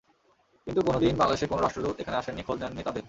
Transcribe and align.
কিন্তু 0.67 0.81
কোনো 0.81 0.97
দিন 0.99 1.13
বাংলাদেশের 1.17 1.49
কোনো 1.49 1.61
রাষ্ট্রদূত 1.61 1.95
এখানে 2.01 2.17
আসেননি, 2.17 2.41
খোঁজ 2.43 2.57
নেননি 2.61 2.81
তাদের। 2.83 2.99